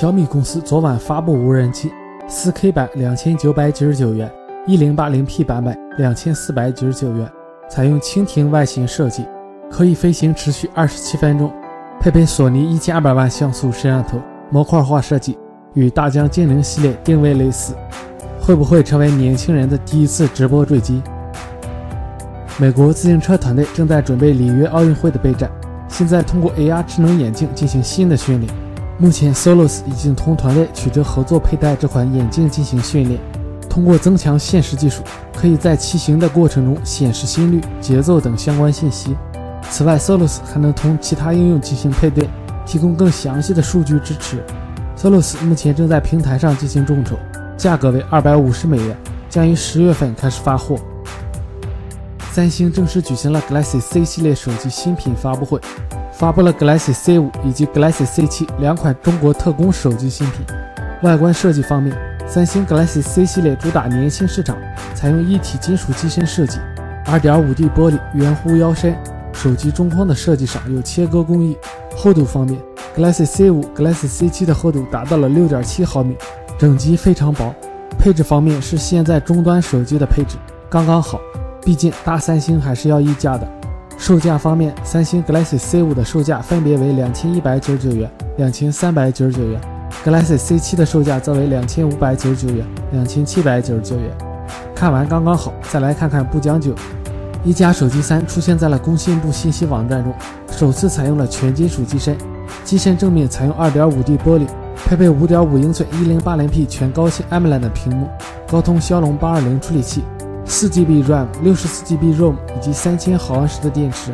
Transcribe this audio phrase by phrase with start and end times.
[0.00, 1.90] 小米公司昨晚发布无人机
[2.26, 4.32] ，4K 版两千九百九十九元
[4.66, 7.30] ，1080P 版本两千四百九十九元，
[7.68, 9.26] 采用蜻蜓外形设计，
[9.70, 11.52] 可以飞行持续二十七分钟，
[12.00, 14.18] 配备索尼一千二百万像素摄像头，
[14.48, 15.36] 模块化设计，
[15.74, 17.74] 与大疆精灵系列定位类似，
[18.40, 21.02] 会不会成为年轻人的第一次直播坠机？
[22.58, 25.50] 美国自行车团队正在准备里约奥运会的备战，
[25.88, 28.52] 现在通过 AR 智能眼镜进行新的训练。
[28.98, 33.18] 目前，Solos 已经同团队取得合作，佩戴这款眼镜进行训练。
[33.66, 35.02] 通过增强现实技术，
[35.34, 39.16] 可以在骑行的过程中显示心率、节奏等相关信息。
[39.70, 42.28] 此外，Solos 还能同其他应用进行配对，
[42.66, 44.44] 提供更详细的数据支持。
[44.98, 47.16] Solos 目前正在平台上进行众筹，
[47.56, 48.96] 价格为二百五十美元，
[49.30, 50.76] 将于十月份开始发货。
[52.32, 55.60] 三星正式举行了 Galaxy C 系列手机新品发布会。
[56.12, 60.46] 发布了 Galaxy C5 以及 Galaxy C7 两款中国特供手机新品。
[61.02, 61.96] 外观设计方面，
[62.28, 64.56] 三星 Galaxy C 系列主打年轻市场，
[64.94, 66.58] 采用一体金属机身设计
[67.06, 68.96] ，2.5D 玻璃圆弧腰身，
[69.32, 71.56] 手机中框的设计上有切割工艺。
[71.96, 72.60] 厚度方面
[72.96, 76.16] ，Galaxy C5、Galaxy C7 的厚度达到了6.7毫米，
[76.58, 77.52] 整机非常薄。
[77.98, 80.36] 配置方面是现在中端手机的配置，
[80.70, 81.18] 刚刚好，
[81.62, 83.46] 毕竟大三星还是要溢价的。
[83.98, 89.60] 售价方面，三星 Galaxy C5 的售价分别为两千一百九十九元、两千三百九十九元
[90.04, 94.10] ，Galaxy C7 的售价则为两千五百九十九元、两千七百九十九元。
[94.74, 96.74] 看完刚刚好，再来看看不将就。
[97.44, 100.14] 一加手机三出现在了工信部信息网站中，
[100.50, 102.16] 首次采用了全金属机身，
[102.64, 104.46] 机身正面采用 2.5D 玻璃，
[104.86, 108.08] 配备5.5英寸 1080P 全高清 AMOLED 屏幕，
[108.50, 110.02] 高通骁龙820处理器。
[110.50, 114.12] 四 GB RAM、六十四 GB ROM 以及三千毫安时的电池，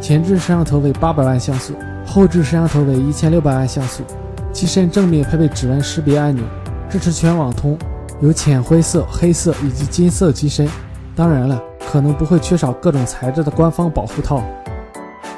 [0.00, 1.74] 前置摄像头为八百万像素，
[2.06, 4.04] 后置摄像头为一千六百万像素。
[4.52, 6.44] 机身正面配备指纹识别按钮，
[6.88, 7.76] 支持全网通，
[8.20, 10.68] 有浅灰色、黑色以及金色机身。
[11.16, 11.60] 当然了，
[11.90, 14.40] 可能不会缺少各种材质的官方保护套。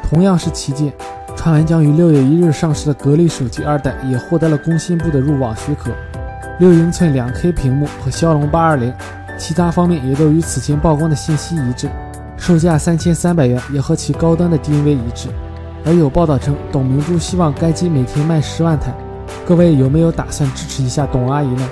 [0.03, 0.93] 同样是旗舰，
[1.35, 5.91] 传闻将于六月一日上市的格力手机二代也获得了工信部的入网许可，
[6.61, 8.93] 六英寸两 K 屏幕和骁龙八二零。
[9.37, 11.89] 其他方面也都与此前曝光的信息一致，
[12.37, 15.29] 售价三千三百元，也和其高端的定位一致。
[15.85, 18.95] 而有报道称，董明珠希望该机每天卖十万台。
[19.47, 21.69] 各位有没有打算支持一下董阿姨呢？